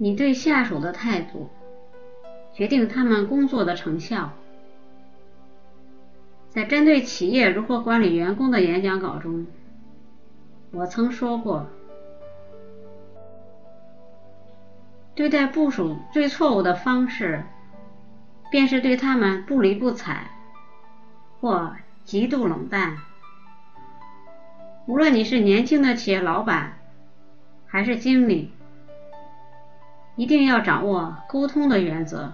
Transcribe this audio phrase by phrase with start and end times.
[0.00, 1.50] 你对下属的态度，
[2.54, 4.32] 决定他们工作的成效。
[6.50, 9.46] 在针对企业如何管理员工的演讲稿中，
[10.70, 11.66] 我曾说过，
[15.16, 17.42] 对待部属最错误的方式，
[18.52, 20.30] 便是对他们不理不睬，
[21.40, 21.74] 或
[22.04, 22.96] 极度冷淡。
[24.86, 26.78] 无论你是年轻的企业老板，
[27.66, 28.52] 还是经理。
[30.18, 32.32] 一定要掌握沟通的原则，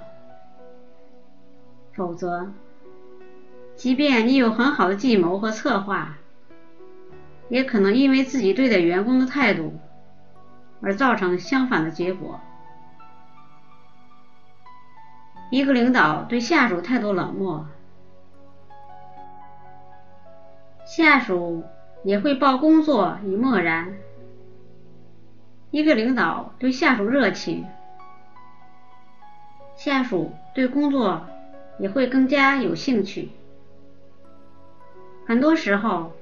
[1.93, 2.51] 否则，
[3.77, 6.17] 即便你有很好的计谋和策划，
[7.51, 9.79] 也可能因为自己对待员工的态度
[10.81, 12.41] 而造成相反的结果。
[15.51, 17.67] 一个领导对下属态度冷漠，
[20.87, 21.65] 下属
[22.03, 23.93] 也会报工作以漠然。
[25.75, 27.67] 一个领导对下属热情，
[29.75, 31.27] 下属对工作
[31.81, 33.33] 也会更加有兴趣。
[35.27, 36.13] 很多时候，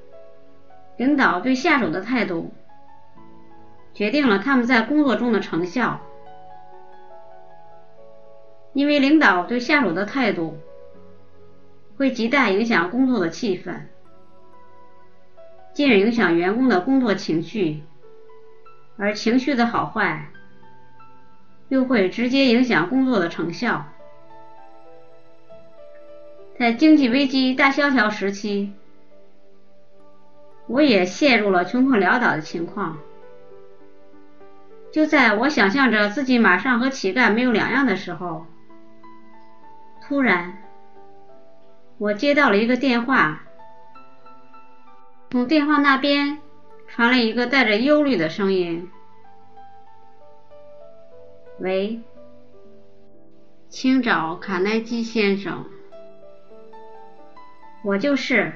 [0.97, 2.51] 领导对下属的态度
[3.93, 6.01] 决定了他们在工作中的成效，
[8.73, 10.57] 因为领导对下属的态度
[11.99, 13.81] 会极大影响工作的气氛，
[15.75, 17.83] 进而影响员工的工作情绪。
[18.97, 20.29] 而情绪的好坏，
[21.69, 23.87] 又会直接影响工作的成效。
[26.59, 28.73] 在经济危机大萧条时期，
[30.67, 32.99] 我也陷入了穷困潦倒的情况。
[34.93, 38.47] 就在我想象着自己马上和乞丐没有两样的时候，
[40.07, 40.63] 突然，
[41.97, 43.41] 我接到了一个电话，
[45.31, 46.42] 从电话那边。
[46.95, 48.91] 传来一个带着忧虑的声音
[51.59, 52.03] ：“喂，
[53.71, 55.65] 请找卡耐基先生，
[57.83, 58.53] 我就是。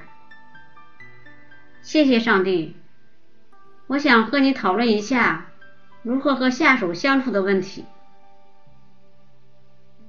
[1.81, 2.77] 谢谢上帝，
[3.87, 5.47] 我想和你讨论一下
[6.03, 7.87] 如何和下属相处的问题。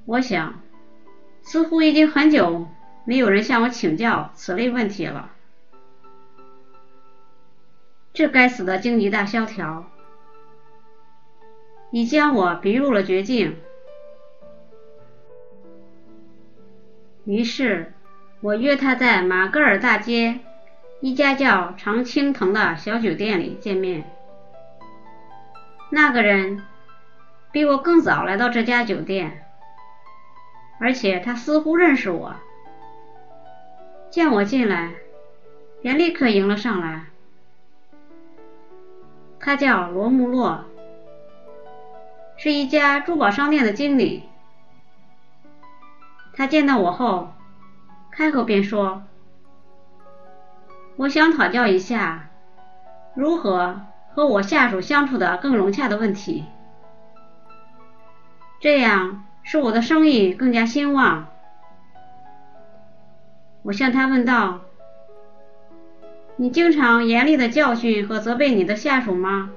[0.03, 0.59] 我想，
[1.43, 2.67] 似乎已经很久
[3.05, 5.31] 没有人向我请教此类问题了。”
[8.17, 9.85] 这该死的经济大萧条，
[11.91, 13.55] 已将我逼入了绝境。
[17.25, 17.93] 于是，
[18.41, 20.39] 我约他在马格尔大街
[20.99, 24.09] 一家叫常青藤的小酒店里见面。
[25.91, 26.63] 那个人
[27.51, 29.45] 比我更早来到这家酒店，
[30.79, 32.35] 而且他似乎认识我。
[34.09, 34.93] 见我进来，
[35.83, 37.05] 便立刻迎了上来。
[39.47, 40.65] 他叫罗穆洛，
[42.35, 44.27] 是一家珠宝商店的经理。
[46.33, 47.29] 他见到我后，
[48.11, 49.03] 开口便说
[50.99, 52.27] ：“我想讨教一下
[53.15, 56.43] 如何和我下属相处的更融洽的问题，
[58.59, 61.27] 这样使我的生意更加兴旺。”
[63.63, 64.59] 我向他问道。
[66.39, 69.51] 你经常严厉的教训和责备你的下属吗？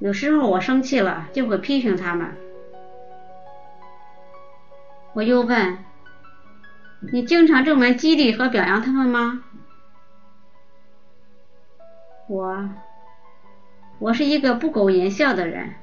[0.00, 2.34] 有时候我生气了就会批评他们。
[5.12, 5.78] 我又问：
[7.12, 9.44] 你经常正面激励和表扬他们吗？
[12.28, 12.68] 我，
[14.00, 15.74] 我是一个不苟言笑的人。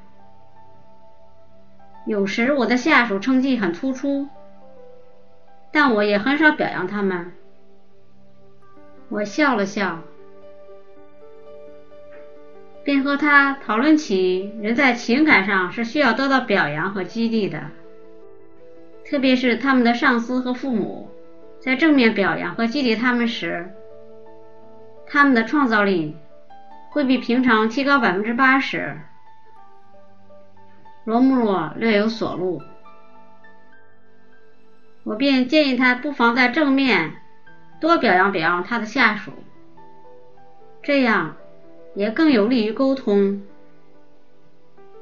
[2.05, 4.27] 有时我的下属成绩很突出，
[5.71, 7.31] 但我也很少表扬他们。
[9.09, 10.01] 我笑了笑，
[12.83, 17.71] 便和他讨论起人在情感上是需要得到表扬和激励的，
[19.05, 21.09] 特别是他们的上司和父母
[21.61, 23.71] 在正面表扬和激励他们时，
[25.07, 26.15] 他们的创造力
[26.91, 28.99] 会比平常提高百分之八十。
[31.05, 32.61] 罗穆洛略有所悟，
[35.05, 37.13] 我便建议他不妨在正面。
[37.79, 39.31] 多表扬表扬他的下属，
[40.81, 41.35] 这样
[41.93, 43.43] 也更有利于沟通。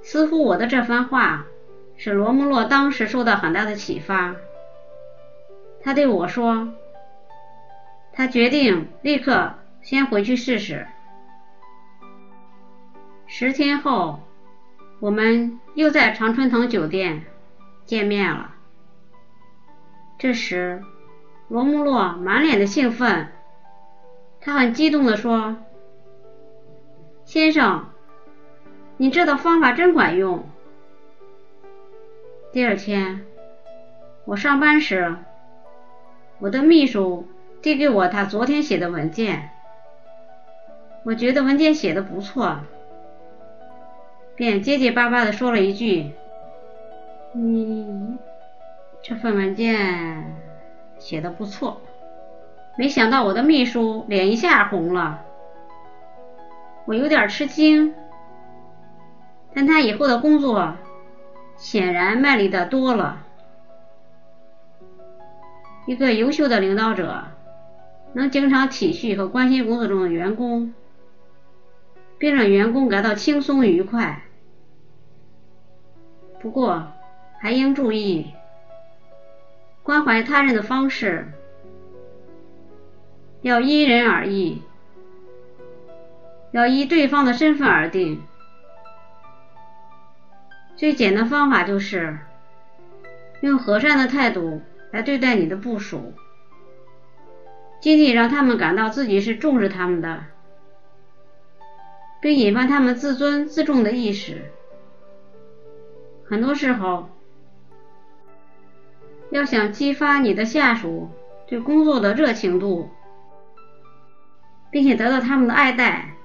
[0.02, 1.46] 似乎我的这番话
[1.96, 4.36] 使罗穆洛当时受到很大的启发。
[5.82, 6.74] 他对我说
[8.12, 10.86] ：“他决定立刻先回去试试。”
[13.28, 14.20] 十天后，
[15.00, 17.24] 我们又在常春藤酒店
[17.86, 18.54] 见面了。
[20.18, 20.84] 这时。
[21.48, 23.28] 罗穆洛满脸的兴奋，
[24.42, 25.58] 他很激动地说
[27.24, 27.86] ：“先生，
[28.98, 30.44] 你这套方法真管用。
[32.52, 33.26] 第二天，
[34.26, 35.18] 我上班时，
[36.40, 37.28] 我的秘书
[37.62, 39.52] 递给我他昨天写的文件，
[41.04, 42.60] 我觉得文件写的不错，
[44.36, 46.12] 便结结巴巴的说了一句
[47.36, 48.18] ：“你
[49.04, 50.36] 这份文件
[51.00, 51.82] 写的不错。”
[52.78, 55.22] 没想到我的秘书脸一下红了，
[56.86, 57.94] 我有点吃惊，
[59.54, 60.76] 但他以后的工作
[61.56, 63.24] 显然卖力的多了。
[65.86, 67.24] 一个优秀的领导者
[68.12, 70.74] 能经常体恤和关心工作中的员工，
[72.18, 74.24] 并让员工感到轻松愉快。
[76.42, 76.88] 不过
[77.40, 78.34] 还应注意，
[79.86, 81.28] 关怀他人的方式。
[83.44, 84.64] 要因人而异，
[86.52, 88.24] 要依对方的身份而定。
[90.76, 92.18] 最简单方法就是
[93.42, 96.14] 用和善的态度来对待你的部属，
[97.80, 100.24] 尽力让他们感到自己是重视他们的，
[102.20, 104.52] 并引发他们自尊自重的意识。
[106.28, 107.10] 很多时候，
[109.32, 111.10] 要想激发你的下属
[111.48, 112.90] 对工作的热情度。
[114.72, 116.16] 并且得到他们的爱戴，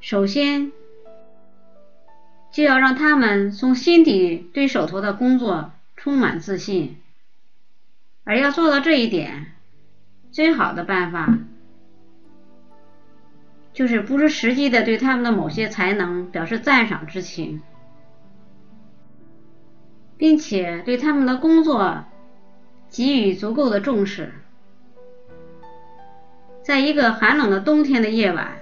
[0.00, 0.72] 首先
[2.50, 6.96] 就要让他们从心底对手头的工作充满自信。
[8.24, 9.52] 而要做到这一点，
[10.32, 11.38] 最好的办法
[13.72, 17.62] 就是不是实际的对他们的某些才能表示赞赏之情，
[20.18, 22.04] 并且对他们的工作
[22.88, 24.32] 给予足够的重视。
[26.62, 28.56] 在一个寒冷的冬天的夜晚，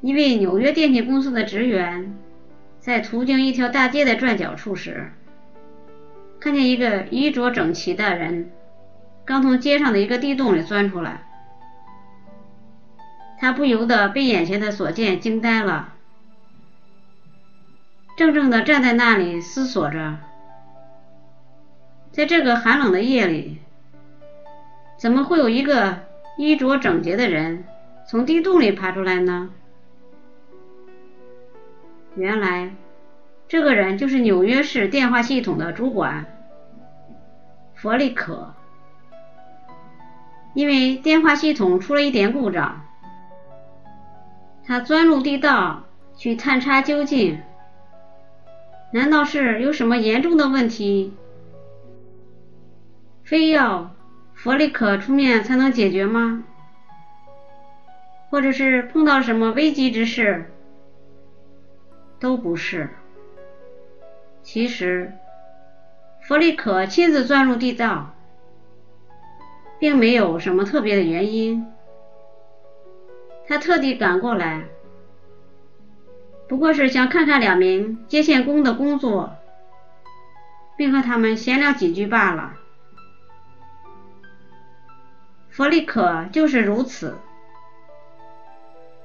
[0.00, 2.16] 一位纽约电器公司的职员
[2.80, 5.12] 在途经一条大街的转角处时，
[6.40, 8.50] 看见一个衣着整齐的人
[9.24, 11.26] 刚从街上的一个地洞里钻出来，
[13.38, 15.91] 他不由得被眼前的所见惊呆了，
[18.22, 20.18] 怔怔地站在那里思索着，
[22.12, 23.60] 在这个寒冷的夜里，
[24.96, 26.00] 怎么会有一个？
[26.38, 27.66] 衣着整洁的人
[28.06, 29.50] 从地洞里爬出来呢？
[32.14, 32.74] 原来，
[33.46, 36.24] 这个人就是纽约市电话系统的主管
[37.74, 38.54] 弗利可。
[40.54, 42.80] 因为电话系统出了一点故障，
[44.64, 45.82] 他钻入地道
[46.16, 47.38] 去探查究竟。
[48.92, 51.14] 难道是有什么严重的问题，
[53.24, 53.90] 非要？
[54.34, 56.44] 弗里克出面才能解决吗？
[58.28, 60.50] 或者是碰到什么危机之事？
[62.18, 62.90] 都不是。
[64.42, 65.12] 其实，
[66.20, 68.14] 弗里克亲自钻入地道，
[69.78, 71.66] 并没有什么特别的原因。
[73.46, 74.64] 他特地赶过来，
[76.52, 79.32] 不过是想看看两名接线工的工作，
[80.76, 82.52] 并和他们闲聊几句罢了。
[85.48, 87.16] 弗利克就是如此，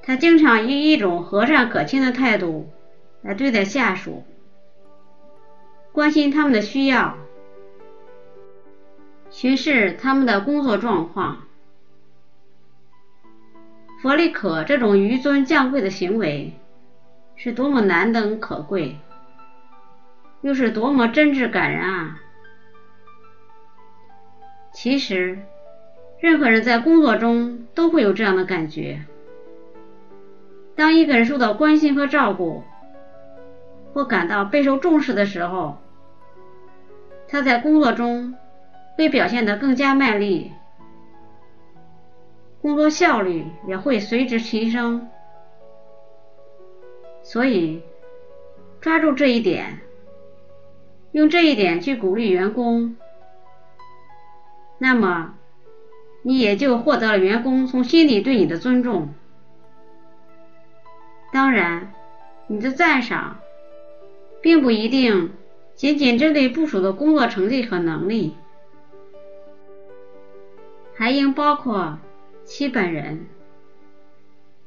[0.02, 2.68] 他经常以一种和善可亲的态度
[3.22, 4.24] 来对待下属，
[5.90, 7.16] 关心他们的需要，
[9.30, 11.44] 巡视他们的工作状况。
[14.02, 16.52] 弗利克这种纡尊降贵的行为
[17.38, 18.98] 是多么难能可贵，
[20.42, 22.20] 又是多么真挚感人啊！
[24.72, 25.38] 其实。
[26.20, 29.04] 任何人在工作中都会有这样的感觉：
[30.74, 32.64] 当一个人受到关心和照顾，
[33.94, 35.78] 或感到备受重视的时候，
[37.28, 38.34] 他在工作中
[38.96, 40.50] 会表现得更加卖力，
[42.60, 45.08] 工作效率也会随之提升。
[47.30, 47.82] 所以，
[48.80, 49.80] 抓住这一点，
[51.12, 52.96] 用这一点去鼓励员工，
[54.78, 55.34] 那么。
[56.22, 59.14] 你也就获得了员工从心里对你的尊重。
[61.32, 61.92] 当然，
[62.48, 63.38] 你的赞赏
[64.42, 65.30] 并不一定
[65.74, 68.34] 仅仅针对部署的工作成绩和能力，
[70.94, 71.98] 还应包括
[72.44, 73.26] 其本人。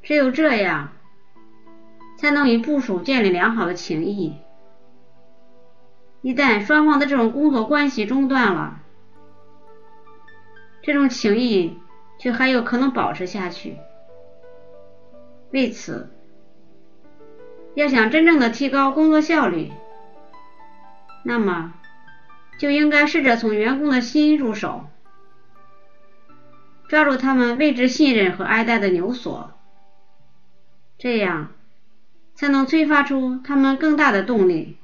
[0.02, 0.90] 只有这样，
[2.22, 4.36] 才能与部署建立良好的情谊。
[6.20, 8.80] 一旦双方的这种工作关系中断了，
[10.82, 11.76] 这种情谊
[12.20, 13.76] 却还有可能保持下去。
[15.50, 16.12] 为此，
[17.74, 19.72] 要想真正的提高工作效率，
[21.24, 21.74] 那么
[22.56, 24.84] 就应该试着从员工的心入手，
[26.86, 29.50] 抓住他们为之信任和爱戴的纽锁，
[30.96, 31.48] 这样。
[32.42, 34.81] 才能催发出他们更大的动力。